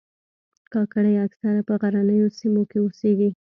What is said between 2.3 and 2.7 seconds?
سیمو